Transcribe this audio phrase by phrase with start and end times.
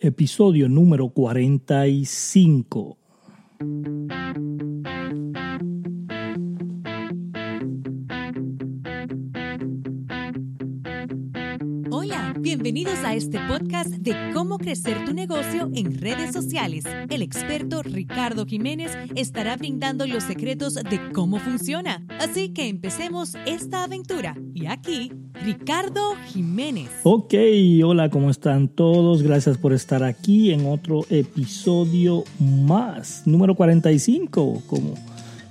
[0.00, 2.98] episodio número 45.
[12.46, 16.84] Bienvenidos a este podcast de cómo crecer tu negocio en redes sociales.
[17.10, 22.06] El experto Ricardo Jiménez estará brindando los secretos de cómo funciona.
[22.20, 24.36] Así que empecemos esta aventura.
[24.54, 26.88] Y aquí, Ricardo Jiménez.
[27.02, 27.34] Ok,
[27.84, 29.24] hola, ¿cómo están todos?
[29.24, 34.94] Gracias por estar aquí en otro episodio más, número 45, como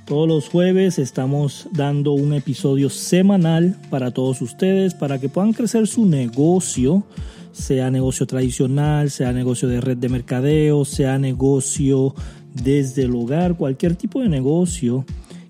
[0.06, 5.88] todos los jueves estamos dando un episodio semanal para todos ustedes para que puedan crecer
[5.88, 7.04] su negocio,
[7.52, 12.14] sea negocio tradicional, sea negocio de red de mercadeo, sea negocio
[12.54, 15.06] desde el hogar, cualquier tipo de negocio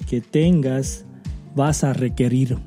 [0.08, 1.04] que tengas,
[1.54, 2.58] vas a requerir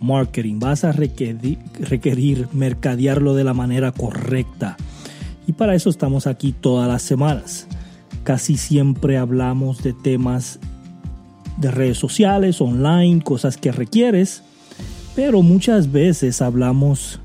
[0.00, 4.76] marketing, vas a requerir, requerir mercadearlo de la manera correcta.
[5.48, 7.66] Y para eso estamos aquí todas las semanas.
[8.22, 10.60] Casi siempre hablamos de temas
[11.56, 14.42] de redes sociales, online, cosas que requieres,
[15.14, 17.20] pero muchas veces hablamos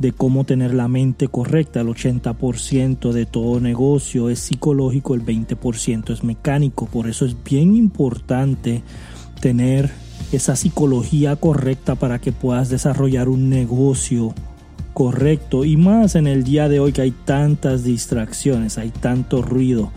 [0.00, 1.82] de cómo tener la mente correcta.
[1.82, 6.86] El 80% de todo negocio es psicológico, el 20% es mecánico.
[6.86, 8.82] Por eso es bien importante
[9.40, 9.90] tener
[10.32, 14.34] esa psicología correcta para que puedas desarrollar un negocio
[14.94, 15.66] correcto.
[15.66, 19.92] Y más en el día de hoy que hay tantas distracciones, hay tanto ruido.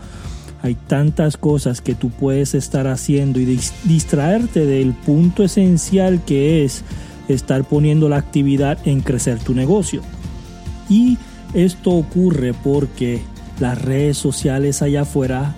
[0.64, 3.44] Hay tantas cosas que tú puedes estar haciendo y
[3.84, 6.84] distraerte del punto esencial que es
[7.28, 10.00] estar poniendo la actividad en crecer tu negocio.
[10.88, 11.18] Y
[11.52, 13.20] esto ocurre porque
[13.60, 15.54] las redes sociales allá afuera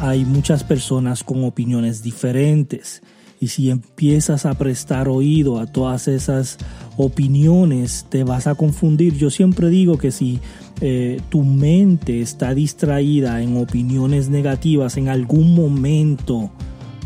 [0.00, 3.02] hay muchas personas con opiniones diferentes.
[3.38, 6.58] Y si empiezas a prestar oído a todas esas
[7.00, 9.16] opiniones, te vas a confundir.
[9.16, 10.40] Yo siempre digo que si
[10.80, 16.50] eh, tu mente está distraída en opiniones negativas, en algún momento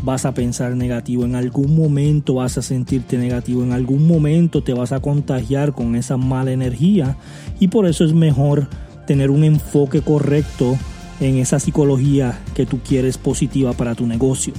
[0.03, 4.73] vas a pensar negativo, en algún momento vas a sentirte negativo, en algún momento te
[4.73, 7.17] vas a contagiar con esa mala energía
[7.59, 8.67] y por eso es mejor
[9.07, 10.77] tener un enfoque correcto
[11.19, 14.53] en esa psicología que tú quieres positiva para tu negocio.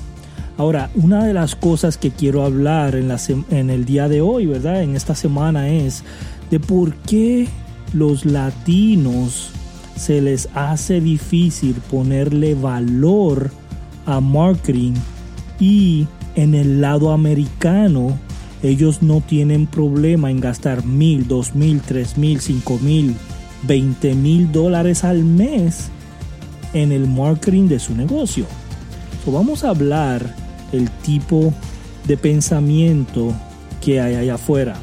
[0.59, 3.13] Ahora, una de las cosas que quiero hablar en,
[3.51, 4.83] en el día de hoy, ¿verdad?
[4.83, 6.03] En esta semana es
[6.51, 7.47] de por qué
[7.93, 9.51] los latinos
[9.97, 13.51] se les hace difícil ponerle valor
[14.07, 14.93] a marketing
[15.59, 16.07] y
[16.37, 18.19] en el lado americano
[18.63, 23.15] ellos no tienen problema en gastar mil, dos mil, tres mil, cinco mil,
[23.63, 25.89] veinte mil dólares al mes
[26.73, 28.47] en el marketing de su negocio.
[29.27, 31.53] vamos a hablar el tipo
[32.07, 33.33] de pensamiento
[33.81, 34.77] que hay allá afuera.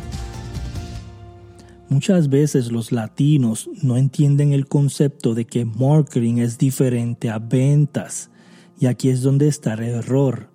[1.89, 8.31] Muchas veces los latinos no entienden el concepto de que marketing es diferente a ventas.
[8.79, 10.49] Y aquí es donde está el error.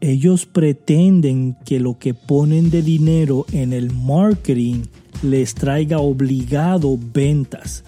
[0.00, 4.82] Ellos pretenden que lo que ponen de dinero en el marketing
[5.22, 7.84] les traiga obligado ventas.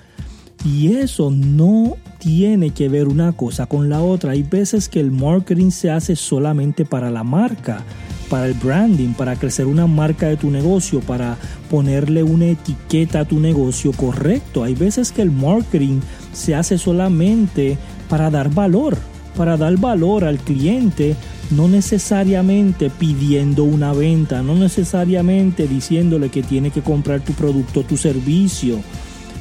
[0.65, 4.33] Y eso no tiene que ver una cosa con la otra.
[4.33, 7.85] Hay veces que el marketing se hace solamente para la marca
[8.31, 11.37] para el branding, para crecer una marca de tu negocio, para
[11.69, 14.63] ponerle una etiqueta a tu negocio correcto.
[14.63, 16.01] Hay veces que el marketing
[16.33, 17.77] se hace solamente
[18.09, 18.97] para dar valor,
[19.37, 21.17] para dar valor al cliente,
[21.51, 27.97] no necesariamente pidiendo una venta, no necesariamente diciéndole que tiene que comprar tu producto, tu
[27.97, 28.79] servicio.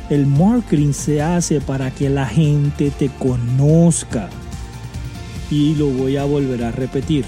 [0.09, 4.29] El marketing se hace para que la gente te conozca.
[5.51, 7.25] Y lo voy a volver a repetir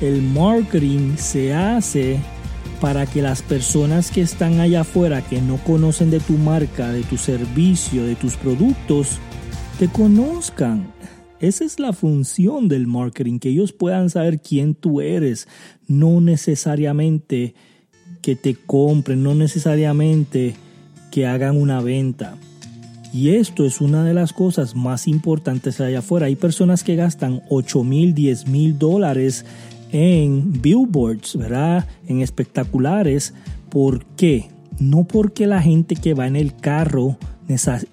[0.00, 2.18] el marketing se hace
[2.80, 7.02] para que las personas que están allá afuera, que no conocen de tu marca, de
[7.02, 9.18] tu servicio, de tus productos,
[9.78, 10.92] te conozcan.
[11.40, 15.48] Esa es la función del marketing, que ellos puedan saber quién tú eres,
[15.86, 17.54] no necesariamente
[18.20, 20.54] que te compren, no necesariamente
[21.16, 22.36] que hagan una venta.
[23.10, 26.26] Y esto es una de las cosas más importantes allá afuera.
[26.26, 29.46] Hay personas que gastan 8 mil, 10 mil dólares
[29.92, 31.86] en billboards, ¿verdad?
[32.06, 33.32] En espectaculares.
[33.70, 34.50] ¿Por qué?
[34.78, 37.16] No porque la gente que va en el carro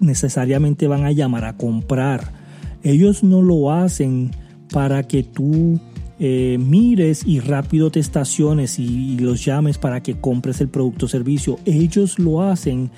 [0.00, 2.30] necesariamente van a llamar a comprar.
[2.82, 4.32] Ellos no lo hacen
[4.70, 5.80] para que tú
[6.18, 11.08] eh, mires y rápido te estaciones y los llames para que compres el producto o
[11.08, 11.58] servicio.
[11.64, 12.90] Ellos lo hacen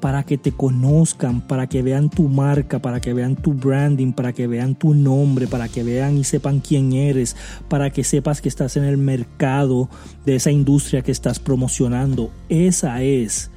[0.00, 4.32] para que te conozcan, para que vean tu marca, para que vean tu branding, para
[4.32, 7.36] que vean tu nombre, para que vean y sepan quién eres,
[7.68, 9.88] para que sepas que estás en el mercado
[10.26, 12.32] de esa industria que estás promocionando.
[12.48, 13.52] Esa es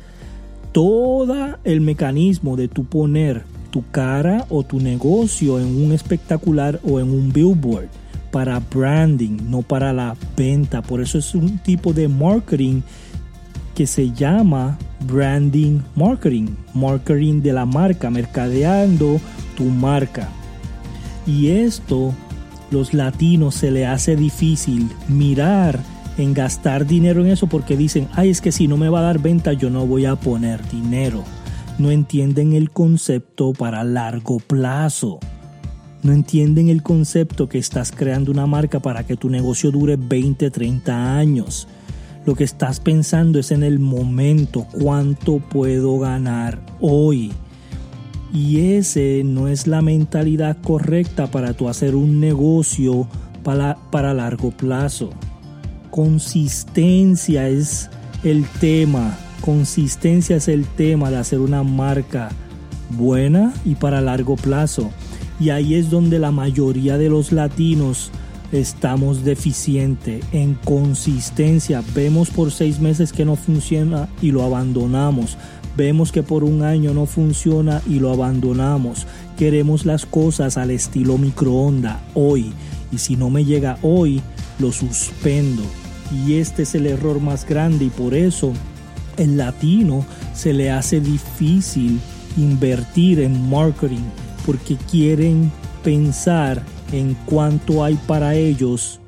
[0.72, 7.00] todo el mecanismo de tu poner tu cara o tu negocio en un espectacular o
[7.00, 7.90] en un billboard
[8.36, 10.82] para branding, no para la venta.
[10.82, 12.82] Por eso es un tipo de marketing
[13.74, 14.78] que se llama
[15.08, 19.22] branding marketing, marketing de la marca, mercadeando
[19.56, 20.28] tu marca.
[21.26, 22.14] Y esto
[22.72, 25.80] los latinos se le hace difícil mirar
[26.18, 29.04] en gastar dinero en eso porque dicen, ay, es que si no me va a
[29.04, 31.24] dar venta yo no voy a poner dinero.
[31.78, 35.22] No entienden el concepto para largo plazo.
[36.06, 40.52] No entienden el concepto que estás creando una marca para que tu negocio dure 20,
[40.52, 41.68] 30 años.
[42.28, 47.34] Lo que estás pensando es en el momento, cuánto puedo ganar hoy.
[48.32, 53.08] Y ese no es la mentalidad correcta para tu hacer un negocio
[53.44, 55.10] para, para largo plazo.
[55.90, 57.90] Consistencia es
[58.24, 59.18] el tema.
[59.42, 62.30] Consistencia es el tema de hacer una marca
[62.92, 64.92] buena y para largo plazo.
[65.40, 68.12] Y ahí es donde la mayoría de los latinos
[68.52, 71.84] estamos deficientes en consistencia.
[71.94, 75.38] Vemos por seis meses que no funciona y lo abandonamos.
[75.76, 79.08] Vemos que por un año no funciona y lo abandonamos.
[79.38, 82.54] Queremos las cosas al estilo microonda hoy.
[82.92, 84.22] Y si no me llega hoy,
[84.60, 85.64] lo suspendo.
[86.26, 88.54] Y este es el error más grande y por eso
[89.18, 92.00] el latino se le hace difícil
[92.38, 94.04] invertir en marketing
[94.46, 95.52] porque quieren
[95.84, 99.00] pensar en cuánto hay para ellos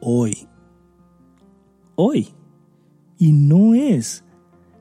[0.00, 0.46] hoy.
[1.96, 2.28] Hoy.
[3.18, 4.24] Y no es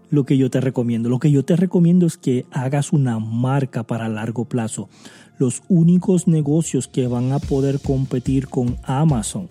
[0.10, 1.10] lo que yo te recomiendo.
[1.10, 4.90] Lo que yo te recomiendo es que hagas una marca para largo plazo.
[5.38, 9.48] Los únicos negocios que van a poder competir con Amazon,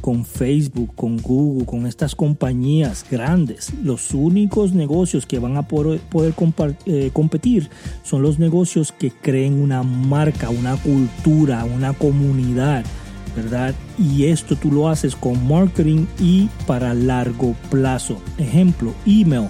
[0.00, 3.72] con Facebook, con Google, con estas compañías grandes.
[3.82, 6.00] Los únicos negocios que van a poder,
[6.86, 7.68] eh, competir
[8.02, 12.84] son los negocios que creen una marca, una cultura, una comunidad,
[13.36, 13.74] ¿verdad?
[13.98, 18.18] Y esto tú lo haces con marketing y para largo plazo.
[18.38, 19.48] Ejemplo, email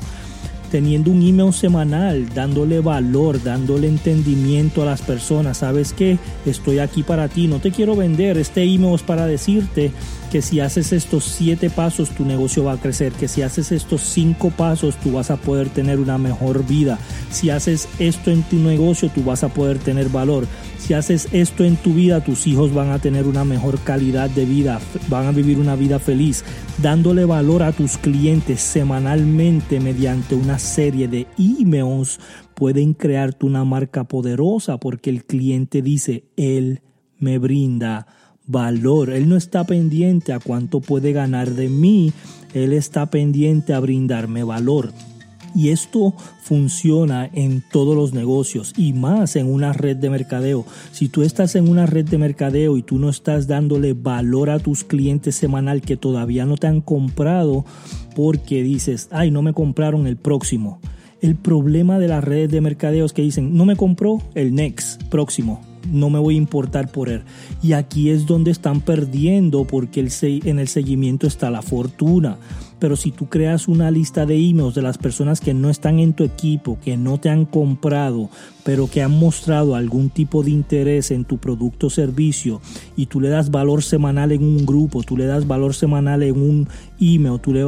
[0.70, 5.58] teniendo un email semanal, dándole valor, dándole entendimiento a las personas.
[5.58, 6.18] ¿Sabes qué?
[6.46, 8.38] Estoy aquí para ti, no te quiero vender.
[8.38, 9.90] Este email es para decirte
[10.30, 14.02] que si haces estos siete pasos tu negocio va a crecer, que si haces estos
[14.02, 16.98] cinco pasos tú vas a poder tener una mejor vida,
[17.30, 20.46] si haces esto en tu negocio tú vas a poder tener valor,
[20.78, 24.44] si haces esto en tu vida tus hijos van a tener una mejor calidad de
[24.44, 26.44] vida, van a vivir una vida feliz,
[26.82, 32.18] dándole valor a tus clientes semanalmente mediante una serie de emails
[32.54, 36.82] pueden crearte una marca poderosa porque el cliente dice, él
[37.18, 38.06] me brinda
[38.48, 39.10] valor.
[39.10, 42.12] Él no está pendiente a cuánto puede ganar de mí,
[42.54, 44.92] Él está pendiente a brindarme valor.
[45.54, 50.66] Y esto funciona en todos los negocios y más en una red de mercadeo.
[50.92, 54.58] Si tú estás en una red de mercadeo y tú no estás dándole valor a
[54.58, 57.64] tus clientes semanal que todavía no te han comprado
[58.14, 60.80] porque dices, ay, no me compraron el próximo.
[61.20, 65.02] El problema de las redes de mercadeo es que dicen, no me compró el next,
[65.04, 67.22] próximo no me voy a importar por él.
[67.62, 72.38] Y aquí es donde están perdiendo porque el, en el seguimiento está la fortuna.
[72.78, 76.12] Pero si tú creas una lista de emails de las personas que no están en
[76.12, 78.30] tu equipo, que no te han comprado,
[78.64, 82.60] pero que han mostrado algún tipo de interés en tu producto o servicio
[82.96, 86.40] y tú le das valor semanal en un grupo, tú le das valor semanal en
[86.40, 86.68] un
[87.00, 87.64] email, tú le,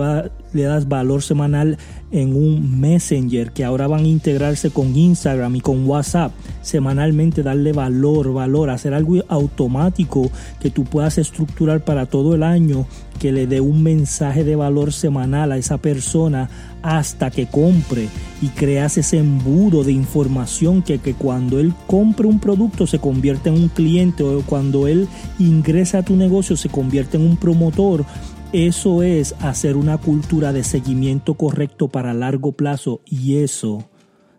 [0.53, 1.79] le das valor semanal
[2.13, 6.33] en un Messenger que ahora van a integrarse con Instagram y con WhatsApp.
[6.63, 10.31] Semanalmente darle valor, valor, hacer algo automático
[10.61, 12.87] que tú puedas estructurar para todo el año,
[13.19, 16.49] que le dé un mensaje de valor semanal a esa persona
[16.83, 18.09] hasta que compre
[18.41, 23.51] y creas ese embudo de información que, que cuando él compre un producto se convierte
[23.51, 25.07] en un cliente o cuando él
[25.39, 28.07] ingresa a tu negocio se convierte en un promotor
[28.53, 33.85] eso es hacer una cultura de seguimiento correcto para largo plazo y eso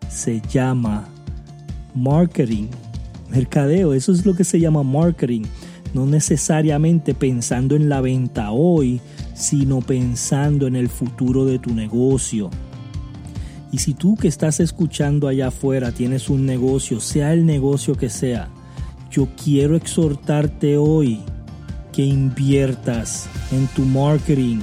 [0.08, 1.08] se llama
[1.94, 2.68] marketing,
[3.30, 5.42] mercadeo, eso es lo que se llama marketing.
[5.94, 9.00] No necesariamente pensando en la venta hoy,
[9.34, 12.50] sino pensando en el futuro de tu negocio.
[13.70, 18.10] Y si tú que estás escuchando allá afuera tienes un negocio, sea el negocio que
[18.10, 18.48] sea,
[19.10, 21.20] yo quiero exhortarte hoy
[21.92, 24.60] que inviertas en tu marketing,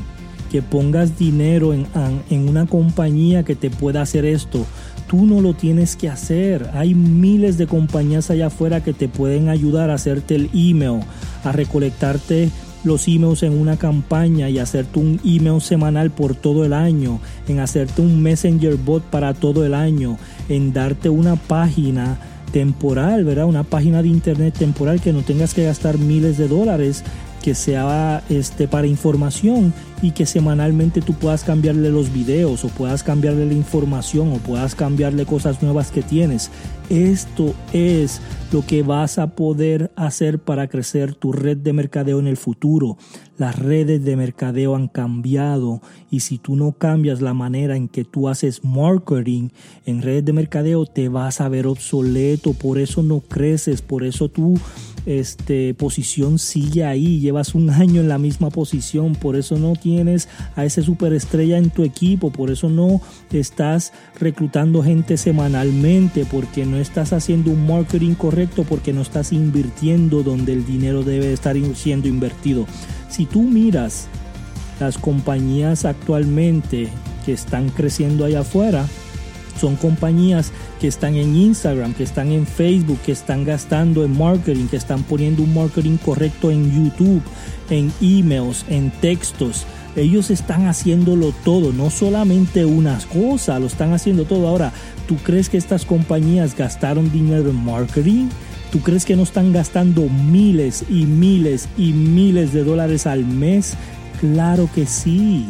[0.52, 1.88] que pongas dinero en,
[2.30, 4.66] en, una compañía que te pueda hacer esto.
[5.08, 6.70] Tú no lo tienes que hacer.
[6.74, 11.02] Hay miles de compañías allá afuera que te pueden ayudar a hacerte el email,
[11.44, 12.50] a recolectarte
[12.84, 17.60] los emails en una campaña y hacerte un email semanal por todo el año, en
[17.60, 20.18] hacerte un messenger bot para todo el año,
[20.48, 22.18] en darte una página
[22.52, 23.46] temporal, ¿verdad?
[23.46, 27.04] Una página de internet temporal que no tengas que gastar miles de dólares,
[27.42, 33.04] que sea este para información y que semanalmente tú puedas cambiarle los videos o puedas
[33.04, 36.50] cambiarle la información o puedas cambiarle cosas nuevas que tienes.
[36.90, 42.28] Esto es lo que vas a poder hacer para crecer tu red de mercadeo en
[42.28, 42.98] el futuro.
[43.38, 48.06] Las redes de mercadeo han cambiado y si tú no cambias la manera en que
[48.06, 49.50] tú haces marketing
[49.86, 54.30] en redes de mercadeo te vas a ver obsoleto, por eso no creces, por eso
[54.30, 54.56] tú
[55.06, 60.30] este, posición sigue ahí, llevas un año en la misma posición, por eso no tienes
[60.56, 66.78] a ese superestrella en tu equipo, por eso no estás reclutando gente semanalmente, porque no
[66.78, 72.08] estás haciendo un marketing correcto, porque no estás invirtiendo donde el dinero debe estar siendo
[72.08, 72.68] invertido.
[73.10, 74.08] Si tú miras
[74.80, 76.88] las compañías actualmente
[77.26, 78.86] que están creciendo allá afuera,
[79.60, 84.68] son compañías que están en Instagram, que están en Facebook, que están gastando en marketing,
[84.68, 87.22] que están poniendo un marketing correcto en YouTube,
[87.70, 89.66] en emails, en textos.
[90.02, 94.48] Ellos están haciéndolo todo, no solamente unas cosas, lo están haciendo todo.
[94.48, 94.72] Ahora,
[95.08, 98.30] ¿tú crees que estas compañías gastaron dinero en marketing?
[98.72, 103.76] ¿Tú crees que no están gastando miles y miles y miles de dólares al mes?
[104.20, 105.48] Claro que sí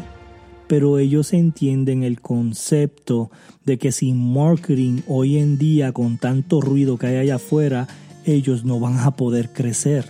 [0.69, 3.31] pero ellos entienden el concepto
[3.65, 7.87] de que sin marketing hoy en día con tanto ruido que hay allá afuera,
[8.23, 10.05] ellos no van a poder crecer.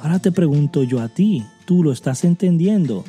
[0.00, 3.04] Ahora te pregunto yo a ti, ¿tú lo estás entendiendo?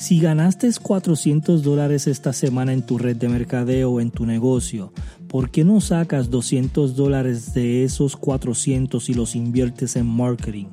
[0.00, 4.94] Si ganaste 400 dólares esta semana en tu red de mercadeo o en tu negocio,
[5.28, 10.68] ¿por qué no sacas 200 dólares de esos 400 y los inviertes en marketing?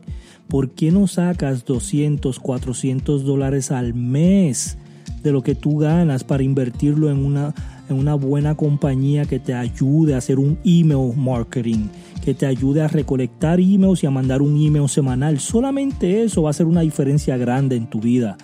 [0.48, 4.78] ¿Por qué no sacas 200, 400 dólares al mes
[5.24, 7.54] de lo que tú ganas para invertirlo en una,
[7.90, 11.90] en una buena compañía que te ayude a hacer un email marketing,
[12.24, 15.42] que te ayude a recolectar emails y a mandar un email semanal.
[15.42, 18.38] Solamente eso va a hacer una diferencia grande en tu vida.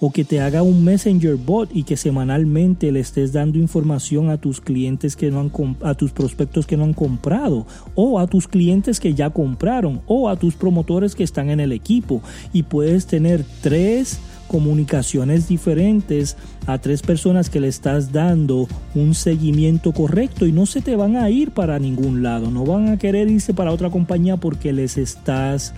[0.00, 4.38] O que te haga un messenger bot y que semanalmente le estés dando información a
[4.38, 8.48] tus clientes que no han a tus prospectos que no han comprado o a tus
[8.48, 13.06] clientes que ya compraron o a tus promotores que están en el equipo y puedes
[13.06, 18.66] tener tres comunicaciones diferentes a tres personas que le estás dando
[18.96, 22.88] un seguimiento correcto y no se te van a ir para ningún lado, no van
[22.88, 25.72] a querer irse para otra compañía porque les estás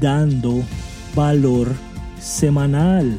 [0.00, 0.64] dando
[1.14, 1.68] valor
[2.20, 3.16] semanal.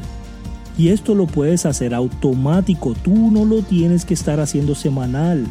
[0.78, 5.46] Y esto lo puedes hacer automático, tú no lo tienes que estar haciendo semanal.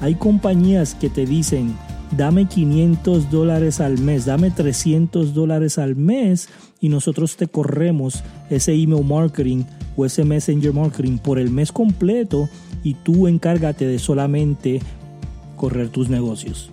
[0.00, 1.76] Hay compañías que te dicen,
[2.16, 6.48] dame 500 dólares al mes, dame 300 dólares al mes
[6.80, 9.64] y nosotros te corremos ese email marketing
[9.96, 12.48] o ese messenger marketing por el mes completo
[12.82, 14.80] y tú encárgate de solamente
[15.56, 16.70] correr tus negocios.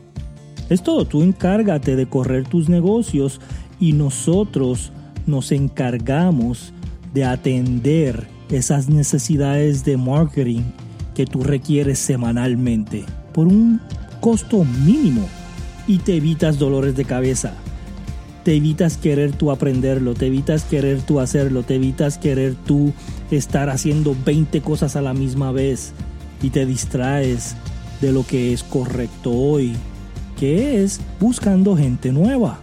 [0.70, 3.40] Es todo, tú encárgate de correr tus negocios
[3.80, 4.92] y nosotros
[5.26, 6.74] nos encargamos
[7.14, 10.64] de atender esas necesidades de marketing
[11.16, 13.04] que tú requieres semanalmente
[13.34, 13.82] por un
[14.20, 15.28] costo mínimo
[15.88, 17.54] y te evitas dolores de cabeza.
[18.44, 22.92] Te evitas querer tú aprenderlo, te evitas querer tú hacerlo, te evitas querer tú
[23.30, 25.94] estar haciendo 20 cosas a la misma vez
[26.42, 27.56] y te distraes
[28.02, 29.74] de lo que es correcto hoy,
[30.40, 32.60] que es buscando gente nueva.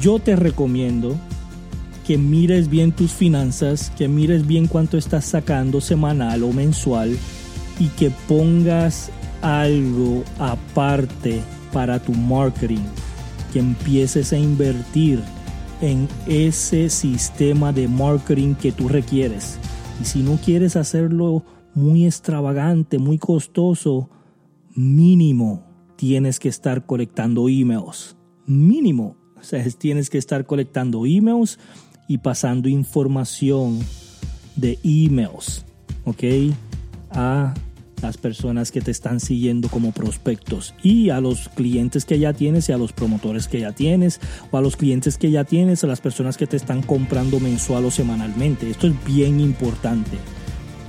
[0.00, 1.16] Yo te recomiendo
[2.04, 7.16] que mires bien tus finanzas, que mires bien cuánto estás sacando semanal o mensual
[7.80, 11.40] y que pongas algo aparte
[11.72, 12.84] para tu marketing,
[13.52, 15.20] que empieces a invertir
[15.80, 19.58] en ese sistema de marketing que tú requieres.
[20.00, 21.44] Y si no quieres hacerlo
[21.74, 24.10] muy extravagante, muy costoso,
[24.74, 25.64] mínimo
[25.96, 28.16] tienes que estar colectando emails.
[28.46, 29.16] Mínimo.
[29.38, 31.58] O sea, tienes que estar colectando emails
[32.08, 33.80] y pasando información
[34.56, 35.64] de emails,
[36.04, 36.24] ¿ok?
[37.10, 37.54] A
[38.02, 42.68] las personas que te están siguiendo como prospectos y a los clientes que ya tienes
[42.68, 44.20] y a los promotores que ya tienes
[44.50, 47.86] o a los clientes que ya tienes, a las personas que te están comprando mensual
[47.86, 48.68] o semanalmente.
[48.68, 50.18] Esto es bien importante.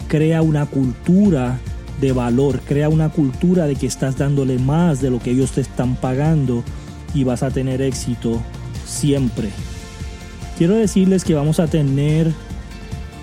[0.10, 1.58] Crea una cultura
[2.02, 5.62] de valor, crea una cultura de que estás dándole más de lo que ellos te
[5.62, 6.64] están pagando
[7.14, 8.42] y vas a tener éxito
[8.86, 9.52] siempre.
[10.58, 12.32] Quiero decirles que vamos a tener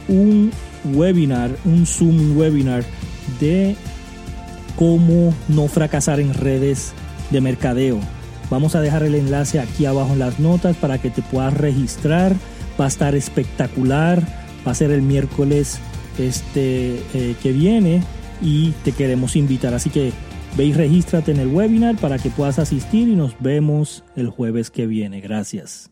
[0.09, 0.51] un
[0.85, 2.85] webinar, un Zoom webinar
[3.41, 3.77] de
[4.77, 6.93] cómo no fracasar en redes
[7.31, 8.01] de mercadeo.
[8.51, 12.35] Vamos a dejar el enlace aquí abajo en las notas para que te puedas registrar.
[12.79, 14.23] Va a estar espectacular.
[14.67, 15.79] Va a ser el miércoles
[16.19, 18.03] este, eh, que viene
[18.43, 19.73] y te queremos invitar.
[19.73, 20.13] Así que
[20.57, 24.71] ve y regístrate en el webinar para que puedas asistir y nos vemos el jueves
[24.71, 25.23] que viene.
[25.23, 25.92] Gracias.